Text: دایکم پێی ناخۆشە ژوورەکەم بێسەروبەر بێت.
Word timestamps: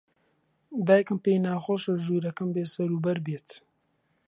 دایکم 0.87 1.17
پێی 1.23 1.39
ناخۆشە 1.45 1.93
ژوورەکەم 2.05 2.49
بێسەروبەر 2.55 3.17
بێت. 3.25 3.49